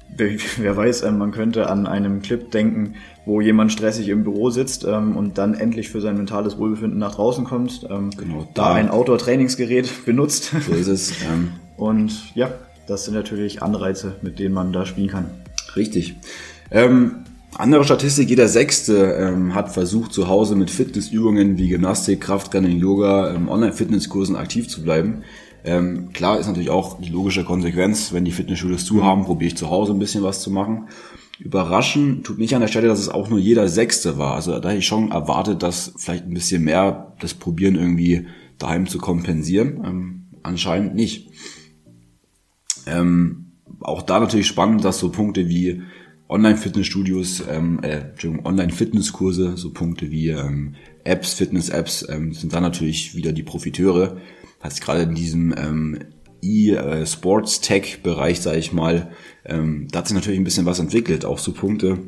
wer 0.08 0.76
weiß, 0.76 1.02
ähm, 1.02 1.18
man 1.18 1.32
könnte 1.32 1.68
an 1.68 1.86
einem 1.86 2.22
Clip 2.22 2.50
denken, 2.50 2.94
wo 3.24 3.40
jemand 3.40 3.72
stressig 3.72 4.08
im 4.08 4.22
Büro 4.22 4.50
sitzt 4.50 4.84
ähm, 4.84 5.16
und 5.16 5.38
dann 5.38 5.54
endlich 5.54 5.88
für 5.88 6.00
sein 6.00 6.16
mentales 6.16 6.58
Wohlbefinden 6.58 6.98
nach 6.98 7.14
draußen 7.14 7.44
kommt, 7.44 7.86
ähm, 7.90 8.10
genau, 8.16 8.48
da, 8.54 8.68
da 8.68 8.74
ein 8.74 8.88
Outdoor-Trainingsgerät 8.88 9.90
benutzt. 10.06 10.52
So 10.66 10.72
ist 10.72 10.88
es. 10.88 11.12
Ähm. 11.22 11.52
Und 11.76 12.34
ja, 12.34 12.50
das 12.86 13.04
sind 13.04 13.14
natürlich 13.14 13.62
Anreize, 13.62 14.16
mit 14.22 14.38
denen 14.38 14.54
man 14.54 14.72
da 14.72 14.86
spielen 14.86 15.08
kann. 15.08 15.30
Richtig. 15.74 16.16
Ähm, 16.70 17.16
andere 17.58 17.84
Statistik, 17.84 18.28
jeder 18.28 18.48
Sechste 18.48 19.16
ähm, 19.18 19.54
hat 19.54 19.72
versucht, 19.72 20.12
zu 20.12 20.28
Hause 20.28 20.56
mit 20.56 20.70
Fitnessübungen 20.70 21.56
wie 21.58 21.68
Gymnastik, 21.68 22.20
Krafttraining, 22.20 22.78
Yoga, 22.78 23.34
ähm, 23.34 23.48
Online-Fitnesskursen 23.48 24.36
aktiv 24.36 24.68
zu 24.68 24.82
bleiben. 24.82 25.22
Ähm, 25.66 26.12
klar 26.12 26.38
ist 26.38 26.46
natürlich 26.46 26.70
auch 26.70 27.00
die 27.00 27.10
logische 27.10 27.44
Konsequenz, 27.44 28.12
wenn 28.12 28.24
die 28.24 28.30
Fitnessstudios 28.30 28.86
zu 28.86 29.04
haben, 29.04 29.24
probiere 29.24 29.48
ich 29.48 29.56
zu 29.56 29.68
Hause 29.68 29.92
ein 29.92 29.98
bisschen 29.98 30.22
was 30.22 30.40
zu 30.40 30.50
machen. 30.50 30.88
Überraschen 31.40 32.22
tut 32.22 32.38
mich 32.38 32.54
an 32.54 32.60
der 32.60 32.68
Stelle, 32.68 32.86
dass 32.86 33.00
es 33.00 33.08
auch 33.08 33.28
nur 33.28 33.40
jeder 33.40 33.68
Sechste 33.68 34.16
war. 34.16 34.34
Also 34.34 34.58
da 34.60 34.68
hätte 34.68 34.78
ich 34.78 34.86
schon 34.86 35.10
erwartet, 35.10 35.64
dass 35.64 35.92
vielleicht 35.96 36.24
ein 36.24 36.34
bisschen 36.34 36.62
mehr 36.62 37.14
das 37.18 37.34
Probieren 37.34 37.74
irgendwie 37.74 38.28
daheim 38.58 38.86
zu 38.86 38.98
kompensieren. 38.98 39.82
Ähm, 39.84 40.26
anscheinend 40.44 40.94
nicht. 40.94 41.30
Ähm, 42.86 43.46
auch 43.80 44.02
da 44.02 44.20
natürlich 44.20 44.46
spannend, 44.46 44.84
dass 44.84 45.00
so 45.00 45.10
Punkte 45.10 45.48
wie 45.48 45.82
Online-Fitnessstudios, 46.28 47.42
ähm, 47.50 47.80
äh, 47.82 48.04
Online-Fitnesskurse, 48.44 49.56
so 49.56 49.72
Punkte 49.72 50.10
wie 50.12 50.28
ähm, 50.28 50.76
Apps, 51.04 51.34
Fitness-Apps, 51.34 52.06
ähm, 52.08 52.32
sind 52.32 52.52
dann 52.52 52.62
natürlich 52.62 53.16
wieder 53.16 53.32
die 53.32 53.42
Profiteure 53.42 54.16
heißt 54.66 54.80
gerade 54.82 55.02
in 55.02 55.14
diesem 55.14 55.54
ähm, 55.56 55.98
E-Sports-Tech-Bereich, 56.42 58.40
sage 58.40 58.58
ich 58.58 58.72
mal, 58.72 59.10
ähm, 59.44 59.88
da 59.90 60.00
hat 60.00 60.08
sich 60.08 60.14
natürlich 60.14 60.38
ein 60.38 60.44
bisschen 60.44 60.66
was 60.66 60.78
entwickelt. 60.78 61.24
Auch 61.24 61.38
so 61.38 61.52
Punkte, 61.52 61.98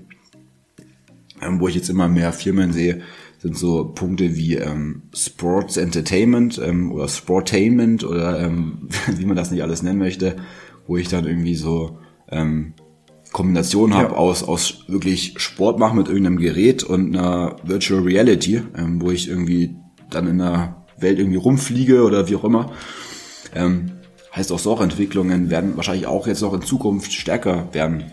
ähm, 1.41 1.61
wo 1.61 1.69
ich 1.69 1.75
jetzt 1.75 1.89
immer 1.89 2.09
mehr 2.09 2.33
Firmen 2.33 2.73
sehe, 2.73 3.03
sind 3.39 3.57
so 3.57 3.85
Punkte 3.85 4.37
wie 4.37 4.57
ähm, 4.57 5.03
Sports 5.15 5.77
Entertainment 5.77 6.61
ähm, 6.63 6.91
oder 6.93 7.09
Sportainment 7.09 8.05
oder 8.05 8.41
ähm, 8.41 8.89
wie 9.17 9.25
man 9.27 9.37
das 9.37 9.51
nicht 9.51 9.63
alles 9.63 9.83
nennen 9.83 9.99
möchte, 9.99 10.37
wo 10.87 10.97
ich 10.97 11.09
dann 11.09 11.27
irgendwie 11.27 11.55
so 11.55 11.99
ähm, 12.29 12.75
Kombination 13.33 13.95
habe 13.95 14.13
ja. 14.13 14.17
aus, 14.17 14.43
aus 14.43 14.85
wirklich 14.89 15.35
Sport 15.39 15.79
machen 15.79 15.99
mit 15.99 16.09
irgendeinem 16.09 16.39
Gerät 16.39 16.83
und 16.83 17.15
einer 17.15 17.57
Virtual 17.63 18.03
Reality, 18.03 18.63
ähm, 18.77 19.01
wo 19.01 19.11
ich 19.11 19.29
irgendwie 19.29 19.77
dann 20.11 20.27
in 20.27 20.41
einer 20.41 20.78
Welt 21.01 21.19
irgendwie 21.19 21.39
rumfliege 21.39 22.03
oder 22.03 22.29
wie 22.29 22.37
auch 22.37 22.45
immer. 22.45 22.73
Ähm, 23.55 23.93
heißt 24.35 24.53
auch 24.53 24.59
solche 24.59 24.85
Entwicklungen 24.85 25.51
werden 25.51 25.77
wahrscheinlich 25.77 26.07
auch 26.07 26.27
jetzt 26.27 26.43
noch 26.43 26.55
in 26.55 26.63
Zukunft 26.63 27.13
stärker 27.13 27.69
werden. 27.73 28.05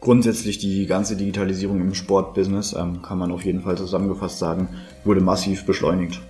Grundsätzlich 0.00 0.58
die 0.58 0.86
ganze 0.86 1.16
Digitalisierung 1.16 1.80
im 1.80 1.94
Sportbusiness, 1.94 2.72
ähm, 2.72 3.02
kann 3.02 3.18
man 3.18 3.30
auf 3.32 3.44
jeden 3.44 3.62
Fall 3.62 3.76
zusammengefasst 3.76 4.38
sagen, 4.38 4.68
wurde 5.04 5.20
massiv 5.20 5.66
beschleunigt. 5.66 6.20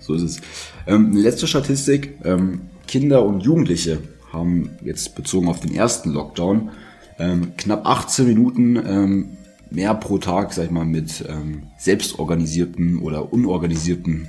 So 0.00 0.14
ist 0.14 0.22
es. 0.22 0.40
Ähm, 0.86 1.12
letzte 1.12 1.46
Statistik, 1.46 2.18
ähm, 2.24 2.62
Kinder 2.86 3.24
und 3.24 3.40
Jugendliche 3.40 3.98
haben 4.32 4.70
jetzt 4.82 5.14
bezogen 5.14 5.48
auf 5.48 5.60
den 5.60 5.74
ersten 5.74 6.10
Lockdown 6.10 6.70
ähm, 7.18 7.52
knapp 7.56 7.86
18 7.86 8.26
Minuten 8.26 8.76
ähm, 8.76 9.36
mehr 9.70 9.94
pro 9.94 10.18
Tag, 10.18 10.52
sag 10.52 10.66
ich 10.66 10.70
mal, 10.70 10.84
mit 10.84 11.24
ähm, 11.28 11.64
selbstorganisierten 11.78 12.98
oder 12.98 13.32
unorganisierten 13.32 14.28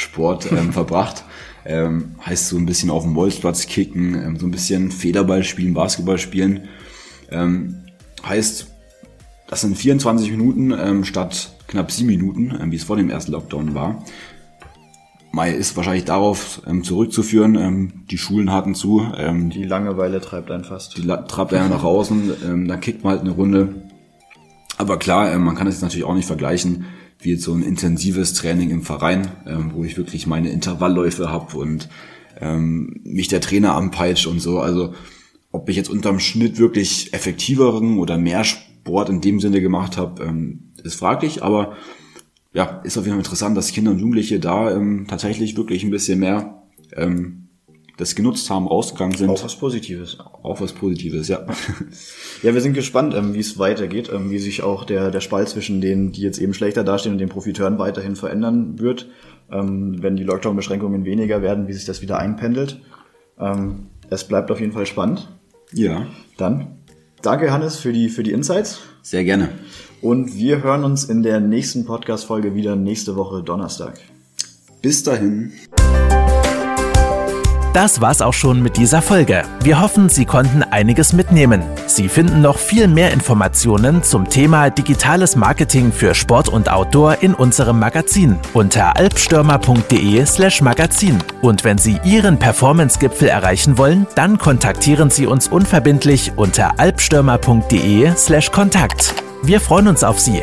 Sport 0.00 0.50
ähm, 0.52 0.72
verbracht. 0.72 1.24
Ähm, 1.64 2.16
heißt 2.24 2.48
so 2.48 2.56
ein 2.56 2.66
bisschen 2.66 2.90
auf 2.90 3.02
dem 3.02 3.14
Bolzplatz 3.14 3.66
kicken, 3.66 4.14
ähm, 4.14 4.38
so 4.38 4.46
ein 4.46 4.50
bisschen 4.50 4.90
Federball 4.90 5.44
spielen, 5.44 5.74
Basketball 5.74 6.18
spielen. 6.18 6.68
Ähm, 7.30 7.84
heißt, 8.26 8.66
das 9.46 9.60
sind 9.60 9.76
24 9.76 10.30
Minuten 10.30 10.72
ähm, 10.72 11.04
statt 11.04 11.54
knapp 11.66 11.90
7 11.90 12.06
Minuten, 12.06 12.56
ähm, 12.60 12.72
wie 12.72 12.76
es 12.76 12.84
vor 12.84 12.96
dem 12.96 13.10
ersten 13.10 13.32
Lockdown 13.32 13.74
war. 13.74 14.04
Mai 15.32 15.52
ist 15.52 15.76
wahrscheinlich 15.76 16.06
darauf 16.06 16.62
ähm, 16.66 16.82
zurückzuführen. 16.82 17.54
Ähm, 17.54 17.92
die 18.10 18.18
Schulen 18.18 18.50
hatten 18.50 18.74
zu. 18.74 19.06
Ähm, 19.16 19.50
die 19.50 19.64
Langeweile 19.64 20.20
treibt 20.20 20.50
einen 20.50 20.64
fast. 20.64 20.96
Die 20.96 21.06
treibt 21.06 21.52
einen 21.54 21.70
nach 21.70 21.84
außen. 21.84 22.66
Dann 22.66 22.80
kickt 22.80 23.04
man 23.04 23.12
halt 23.12 23.20
eine 23.20 23.30
Runde. 23.30 23.68
Aber 24.76 24.98
klar, 24.98 25.38
man 25.38 25.54
kann 25.54 25.66
es 25.66 25.82
natürlich 25.82 26.04
auch 26.04 26.14
nicht 26.14 26.26
vergleichen 26.26 26.86
wie 27.22 27.30
jetzt 27.30 27.44
so 27.44 27.52
ein 27.52 27.62
intensives 27.62 28.34
Training 28.34 28.70
im 28.70 28.82
Verein, 28.82 29.28
ähm, 29.46 29.72
wo 29.74 29.84
ich 29.84 29.96
wirklich 29.96 30.26
meine 30.26 30.50
Intervallläufe 30.50 31.30
habe 31.30 31.56
und 31.56 31.88
ähm, 32.40 33.00
mich 33.04 33.28
der 33.28 33.40
Trainer 33.40 33.74
anpeitscht 33.74 34.26
und 34.26 34.40
so. 34.40 34.60
Also 34.60 34.94
ob 35.52 35.68
ich 35.68 35.76
jetzt 35.76 35.90
unterm 35.90 36.20
Schnitt 36.20 36.58
wirklich 36.58 37.12
effektiveren 37.12 37.98
oder 37.98 38.16
mehr 38.18 38.44
Sport 38.44 39.08
in 39.08 39.20
dem 39.20 39.40
Sinne 39.40 39.60
gemacht 39.60 39.96
habe, 39.96 40.24
ähm, 40.24 40.72
ist 40.82 40.94
fraglich, 40.94 41.42
aber 41.42 41.76
ja, 42.52 42.80
ist 42.84 42.96
auf 42.96 43.04
jeden 43.04 43.14
Fall 43.14 43.24
interessant, 43.24 43.56
dass 43.56 43.72
Kinder 43.72 43.90
und 43.92 43.98
Jugendliche 43.98 44.40
da 44.40 44.74
ähm, 44.74 45.06
tatsächlich 45.08 45.56
wirklich 45.56 45.84
ein 45.84 45.90
bisschen 45.90 46.18
mehr 46.18 46.64
ähm, 46.96 47.49
das 48.00 48.14
genutzt 48.14 48.48
haben, 48.48 48.66
rausgegangen 48.66 49.16
sind. 49.16 49.28
Auch 49.28 49.44
was 49.44 49.56
Positives. 49.56 50.18
Auch 50.42 50.60
was 50.60 50.72
Positives, 50.72 51.28
ja. 51.28 51.46
Ja, 52.42 52.54
wir 52.54 52.60
sind 52.62 52.72
gespannt, 52.72 53.14
ähm, 53.14 53.34
wie 53.34 53.40
es 53.40 53.58
weitergeht, 53.58 54.10
ähm, 54.12 54.30
wie 54.30 54.38
sich 54.38 54.62
auch 54.62 54.84
der, 54.84 55.10
der 55.10 55.20
Spalt 55.20 55.48
zwischen 55.50 55.80
denen, 55.80 56.12
die 56.12 56.22
jetzt 56.22 56.38
eben 56.38 56.54
schlechter 56.54 56.82
dastehen 56.84 57.12
und 57.12 57.18
den 57.18 57.28
Profiteuren 57.28 57.78
weiterhin 57.78 58.16
verändern 58.16 58.78
wird, 58.78 59.08
ähm, 59.52 60.02
wenn 60.02 60.16
die 60.16 60.24
Lockdown-Beschränkungen 60.24 61.04
weniger 61.04 61.42
werden, 61.42 61.68
wie 61.68 61.74
sich 61.74 61.84
das 61.84 62.02
wieder 62.02 62.18
einpendelt. 62.18 62.80
es 64.10 64.24
bleibt 64.24 64.50
auf 64.50 64.60
jeden 64.60 64.72
Fall 64.72 64.84
spannend. 64.84 65.28
Ja. 65.72 66.06
Dann 66.36 66.78
danke, 67.22 67.52
Hannes, 67.52 67.76
für 67.76 67.92
die, 67.92 68.10
für 68.10 68.22
die 68.22 68.32
Insights. 68.32 68.80
Sehr 69.02 69.24
gerne. 69.24 69.48
Und 70.02 70.36
wir 70.36 70.62
hören 70.62 70.84
uns 70.84 71.04
in 71.04 71.22
der 71.22 71.40
nächsten 71.40 71.86
Podcast-Folge 71.86 72.54
wieder 72.54 72.76
nächste 72.76 73.16
Woche 73.16 73.42
Donnerstag. 73.42 73.98
Bis 74.82 75.02
dahin. 75.02 75.52
Das 77.72 78.00
war's 78.00 78.20
auch 78.20 78.34
schon 78.34 78.62
mit 78.62 78.76
dieser 78.76 79.00
Folge. 79.00 79.44
Wir 79.62 79.80
hoffen, 79.80 80.08
Sie 80.08 80.24
konnten 80.24 80.64
einiges 80.64 81.12
mitnehmen. 81.12 81.62
Sie 81.86 82.08
finden 82.08 82.40
noch 82.40 82.58
viel 82.58 82.88
mehr 82.88 83.12
Informationen 83.12 84.02
zum 84.02 84.28
Thema 84.28 84.70
digitales 84.70 85.36
Marketing 85.36 85.92
für 85.92 86.16
Sport 86.16 86.48
und 86.48 86.68
Outdoor 86.68 87.22
in 87.22 87.32
unserem 87.32 87.78
Magazin 87.78 88.40
unter 88.54 88.96
alpstürmer.de/slash 88.96 90.62
Magazin. 90.62 91.18
Und 91.42 91.62
wenn 91.62 91.78
Sie 91.78 92.00
Ihren 92.02 92.40
Performance-Gipfel 92.40 93.28
erreichen 93.28 93.78
wollen, 93.78 94.08
dann 94.16 94.36
kontaktieren 94.36 95.10
Sie 95.10 95.26
uns 95.26 95.46
unverbindlich 95.46 96.32
unter 96.34 96.80
alpstürmer.de/slash 96.80 98.50
Kontakt. 98.50 99.14
Wir 99.44 99.60
freuen 99.60 99.86
uns 99.86 100.02
auf 100.02 100.18
Sie. 100.18 100.42